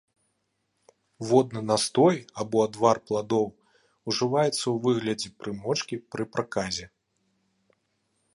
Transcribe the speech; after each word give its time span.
Водны 1.31 1.61
настой 1.71 2.17
або 2.43 2.57
адвар 2.69 2.97
пладоў 3.09 3.45
ужываецца 4.13 4.57
ў 4.57 4.75
выглядзе 4.87 5.29
прымочкі 5.45 5.95
пры 6.17 6.23
праказе. 6.37 6.85